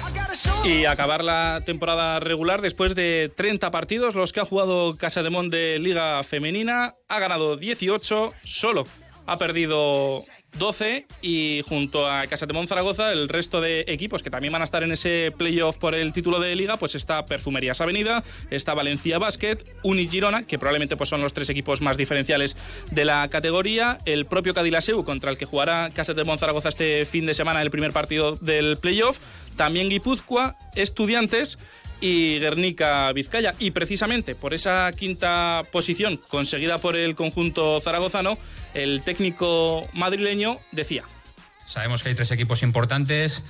[0.64, 5.26] Y acabar la temporada regular después de 30 partidos, los que ha jugado Casa de
[5.50, 8.86] de Liga Femenina, ha ganado 18 solo.
[9.26, 10.24] Ha perdido
[10.58, 14.64] 12 y junto a Casa de Zaragoza el resto de equipos que también van a
[14.64, 19.18] estar en ese playoff por el título de liga pues está Perfumerías Avenida, está Valencia
[19.18, 22.56] Basket, Uni Girona, que probablemente pues son los tres equipos más diferenciales
[22.90, 27.26] de la categoría, el propio Cadilaseu contra el que jugará Casa de Zaragoza este fin
[27.26, 29.18] de semana el primer partido del playoff,
[29.56, 31.58] también Guipúzcoa, Estudiantes
[32.00, 33.54] y Guernica Vizcaya.
[33.58, 38.38] Y precisamente por esa quinta posición conseguida por el conjunto zaragozano,
[38.74, 41.04] el técnico madrileño decía.
[41.64, 43.42] Sabemos que hay tres equipos importantes.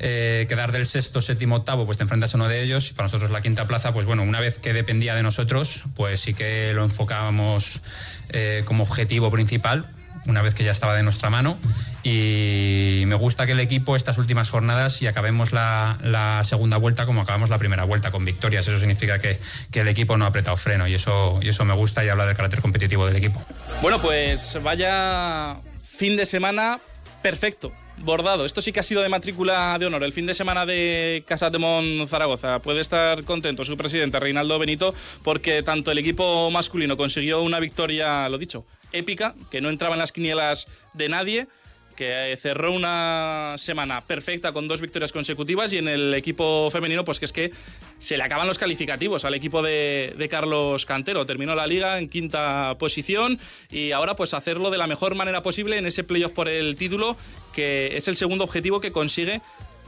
[0.00, 2.90] Eh, quedar del sexto, séptimo, octavo, pues te enfrentas a uno de ellos.
[2.90, 6.20] Y para nosotros la quinta plaza, pues bueno, una vez que dependía de nosotros, pues
[6.20, 7.80] sí que lo enfocábamos
[8.30, 9.93] eh, como objetivo principal
[10.26, 11.58] una vez que ya estaba de nuestra mano.
[12.02, 17.22] Y me gusta que el equipo estas últimas jornadas y acabemos la, segunda vuelta como
[17.22, 18.66] acabamos la primera vuelta, con victorias.
[18.66, 19.38] Eso significa que,
[19.74, 22.36] el equipo no ha apretado freno y eso, y eso me gusta y habla del
[22.36, 23.44] carácter competitivo del equipo.
[23.82, 26.78] Bueno, pues vaya fin de semana
[27.22, 28.44] perfecto, bordado.
[28.44, 30.04] Esto sí que ha sido de matrícula de honor.
[30.04, 32.58] El fin de semana de Casa de Mon Zaragoza.
[32.58, 38.28] Puede estar contento su presidente Reinaldo Benito porque tanto el equipo masculino consiguió una victoria,
[38.28, 41.48] lo dicho, épica, que no entraba en las quinielas de nadie
[41.94, 47.04] que eh, cerró una semana perfecta con dos victorias consecutivas y en el equipo femenino
[47.04, 47.50] pues que es que
[47.98, 51.24] se le acaban los calificativos al equipo de, de, Carlos Cantero.
[51.26, 53.38] Terminó la liga en quinta posición
[53.70, 57.16] y ahora pues hacerlo de la mejor manera posible en ese playoff por el título
[57.54, 59.40] que es el segundo objetivo que consigue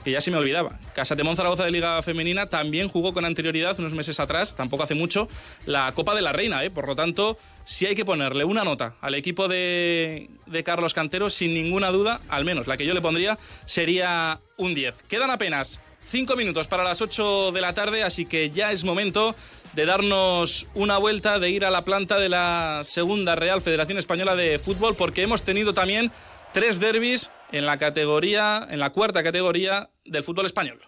[0.06, 0.78] que ya se me olvidaba.
[0.94, 4.94] Casa de Zaragoza de Liga Femenina también jugó con anterioridad, unos meses atrás, tampoco hace
[4.94, 5.28] mucho,
[5.64, 6.62] la Copa de la Reina.
[6.62, 6.70] ¿eh?
[6.70, 11.28] Por lo tanto, si hay que ponerle una nota al equipo de, de Carlos Cantero,
[11.28, 15.02] sin ninguna duda, al menos la que yo le pondría, sería un 10.
[15.08, 19.34] Quedan apenas 5 minutos para las 8 de la tarde, así que ya es momento
[19.72, 24.36] de darnos una vuelta, de ir a la planta de la Segunda Real Federación Española
[24.36, 26.12] de Fútbol, porque hemos tenido también
[26.52, 30.80] tres derbis en la categoría, en la cuarta categoría del fútbol español.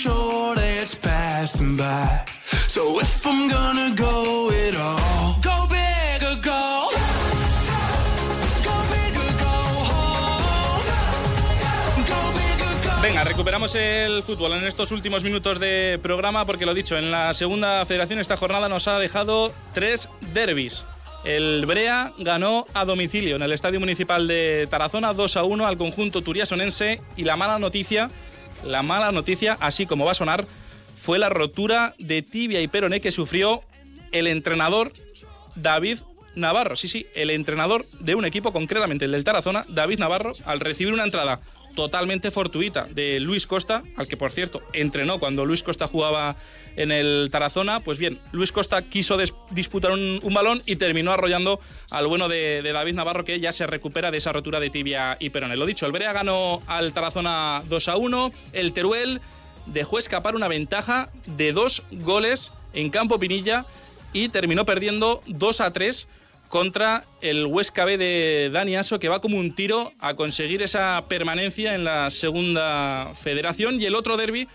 [0.00, 2.24] Short, it's passing by.
[2.68, 5.39] So if I'm gonna go it all,
[13.40, 17.82] recuperamos el fútbol en estos últimos minutos de programa porque lo dicho, en la segunda
[17.86, 20.84] federación esta jornada nos ha dejado tres derbis.
[21.24, 25.78] El Brea ganó a domicilio en el Estadio Municipal de Tarazona 2 a 1 al
[25.78, 28.10] conjunto turiasonense y la mala noticia,
[28.62, 30.44] la mala noticia, así como va a sonar,
[31.00, 33.62] fue la rotura de tibia y peroné que sufrió
[34.12, 34.92] el entrenador
[35.54, 36.00] David
[36.34, 36.76] Navarro.
[36.76, 40.92] Sí, sí, el entrenador de un equipo, concretamente el del Tarazona, David Navarro, al recibir
[40.92, 41.40] una entrada
[41.74, 46.36] totalmente fortuita de Luis Costa, al que por cierto entrenó cuando Luis Costa jugaba
[46.76, 49.18] en el Tarazona, pues bien, Luis Costa quiso
[49.50, 54.10] disputar un, balón y terminó arrollando al bueno de, David Navarro, que ya se recupera
[54.10, 55.56] de esa rotura de tibia y peroné.
[55.56, 59.20] Lo dicho, el Brea ganó al Tarazona 2 a 1, el Teruel
[59.66, 63.66] dejó escapar una ventaja de dos goles en Campo Pinilla
[64.12, 66.08] y terminó perdiendo 2 a 3
[66.50, 71.02] contra el Huesca B de Dani Aso, que va como un tiro a conseguir esa
[71.08, 73.80] permanencia en la segunda federación.
[73.80, 74.48] Y el otro derby,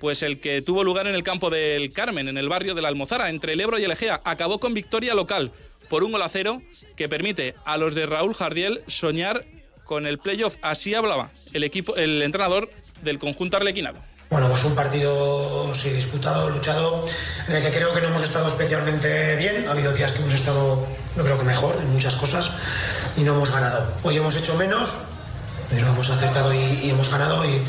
[0.00, 2.88] pues el que tuvo lugar en el campo del Carmen, en el barrio de la
[2.88, 5.50] Almozara, entre el Ebro y el Egea, acabó con victoria local
[5.88, 6.62] por un gol a cero
[6.96, 9.44] que permite a los de Raúl Jardiel soñar
[9.84, 10.54] con el playoff.
[10.62, 12.70] Así hablaba el equipo, el entrenador
[13.02, 14.00] del conjunto arlequinado.
[14.30, 17.04] Bueno, pues un partido sí, disputado, luchado,
[17.48, 19.66] en el que creo que no hemos estado especialmente bien.
[19.66, 22.48] Ha habido días que hemos estado, yo creo que mejor en muchas cosas
[23.16, 23.92] y no hemos ganado.
[24.04, 24.88] Hoy hemos hecho menos,
[25.68, 27.60] pero hemos acertado y, y hemos ganado y,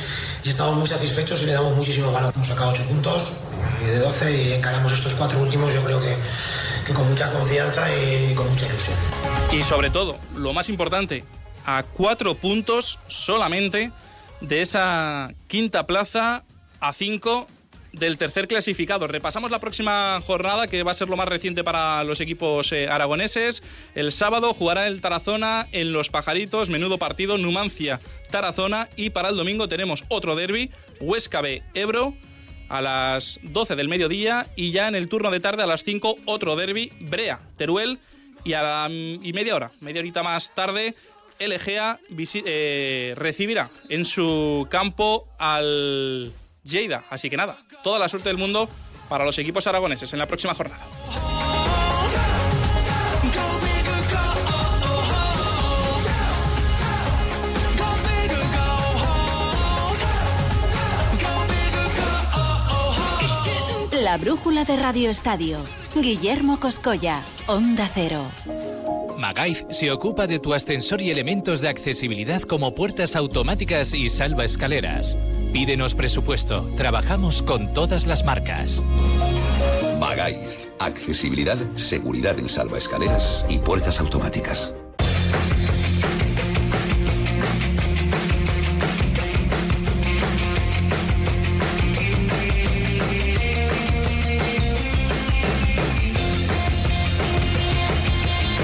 [0.44, 2.32] y, estamos muy satisfechos y le damos muchísimo valor.
[2.36, 3.32] Hemos sacado 8 puntos
[3.84, 6.16] de 12 y encaramos estos cuatro últimos, yo creo que,
[6.86, 8.98] que con mucha confianza y con mucha ilusión.
[9.52, 11.24] Y sobre todo, lo más importante,
[11.66, 13.92] a cuatro puntos solamente
[14.42, 16.44] de esa quinta plaza
[16.82, 17.48] a 5
[17.94, 19.08] del tercer clasificado.
[19.08, 22.88] Repasamos la próxima jornada, que va a ser lo más reciente para los equipos eh,
[22.88, 23.64] aragoneses.
[23.96, 28.90] El sábado jugará el Tarazona en Los Pajaritos, menudo partido, Numancia, Tarazona.
[28.96, 32.14] Y para el domingo tenemos otro derby, Huesca B, Ebro,
[32.70, 34.48] a las 12 del mediodía.
[34.56, 38.00] Y ya en el turno de tarde, a las 5, otro derby, Brea, Teruel.
[38.44, 40.96] Y a la y media hora, media horita más tarde,
[41.38, 47.04] el eh, recibirá en su campo al Lleida.
[47.10, 48.70] Así que nada, toda la suerte del mundo
[49.10, 50.86] para los equipos aragoneses en la próxima jornada.
[63.92, 65.60] La brújula de Radio Estadio.
[65.96, 68.26] Guillermo Coscoya, Onda Cero.
[69.18, 74.44] Magaif se ocupa de tu ascensor y elementos de accesibilidad como puertas automáticas y salva
[74.44, 75.16] escaleras.
[75.52, 76.66] Pídenos presupuesto.
[76.78, 78.82] Trabajamos con todas las marcas.
[80.00, 80.38] Magaif.
[80.80, 84.74] Accesibilidad, seguridad en salva escaleras y puertas automáticas.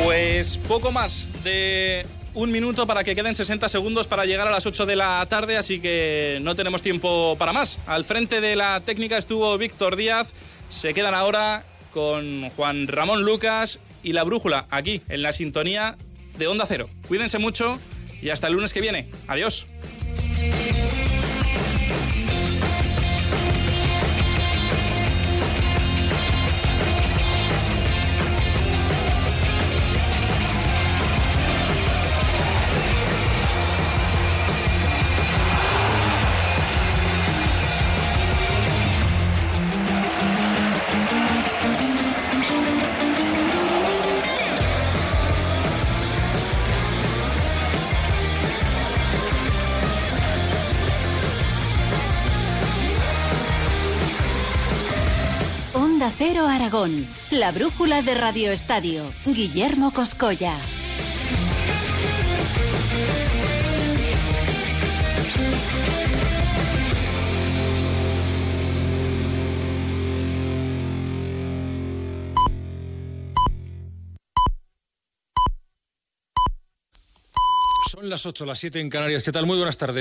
[0.03, 2.05] Pues poco más de
[2.37, 5.57] un minuto para que queden 60 segundos para llegar a las 8 de la tarde,
[5.57, 7.79] así que no tenemos tiempo para más.
[7.87, 10.33] Al frente de la técnica estuvo Víctor Díaz.
[10.69, 15.97] Se quedan ahora con Juan Ramón Lucas y la brújula aquí en la sintonía
[16.37, 16.89] de Onda Cero.
[17.07, 17.79] Cuídense mucho
[18.21, 19.09] y hasta el lunes que viene.
[19.27, 19.65] Adiós.
[57.39, 60.53] La brújula de Radio Estadio, Guillermo Coscolla.
[77.91, 79.23] Son las 8, las 7 en Canarias.
[79.23, 79.45] ¿Qué tal?
[79.45, 79.95] Muy buenas tardes.